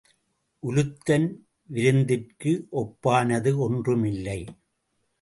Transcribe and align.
உலுத்தன் 0.63 1.27
விருந்திற்கு 1.69 2.51
ஒப்பானது 2.71 3.57
ஒன்றும் 3.57 4.05
இல்லை. 4.05 4.39